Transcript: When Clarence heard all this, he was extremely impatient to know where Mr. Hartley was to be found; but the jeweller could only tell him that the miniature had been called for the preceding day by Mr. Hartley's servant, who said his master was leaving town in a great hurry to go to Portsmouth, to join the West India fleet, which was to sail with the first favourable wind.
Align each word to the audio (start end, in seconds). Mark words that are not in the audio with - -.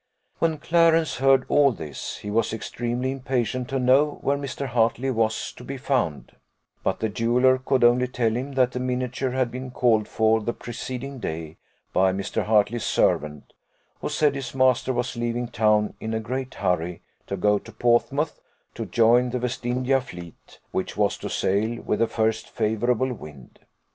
When 0.39 0.57
Clarence 0.57 1.17
heard 1.17 1.45
all 1.47 1.71
this, 1.71 2.17
he 2.17 2.31
was 2.31 2.53
extremely 2.53 3.11
impatient 3.11 3.69
to 3.69 3.77
know 3.77 4.17
where 4.21 4.35
Mr. 4.35 4.65
Hartley 4.65 5.11
was 5.11 5.51
to 5.51 5.63
be 5.63 5.77
found; 5.77 6.35
but 6.83 7.01
the 7.01 7.07
jeweller 7.07 7.59
could 7.59 7.83
only 7.83 8.07
tell 8.07 8.35
him 8.35 8.53
that 8.53 8.71
the 8.71 8.79
miniature 8.79 9.29
had 9.29 9.51
been 9.51 9.69
called 9.69 10.07
for 10.07 10.41
the 10.41 10.53
preceding 10.53 11.19
day 11.19 11.57
by 11.93 12.13
Mr. 12.13 12.45
Hartley's 12.45 12.83
servant, 12.83 13.53
who 13.99 14.09
said 14.09 14.33
his 14.33 14.55
master 14.55 14.91
was 14.91 15.15
leaving 15.15 15.47
town 15.47 15.93
in 15.99 16.15
a 16.15 16.19
great 16.19 16.55
hurry 16.55 17.03
to 17.27 17.37
go 17.37 17.59
to 17.59 17.71
Portsmouth, 17.71 18.41
to 18.73 18.87
join 18.87 19.29
the 19.29 19.37
West 19.37 19.63
India 19.67 20.01
fleet, 20.01 20.57
which 20.71 20.97
was 20.97 21.15
to 21.19 21.29
sail 21.29 21.79
with 21.79 21.99
the 21.99 22.07
first 22.07 22.49
favourable 22.49 23.13
wind. 23.13 23.59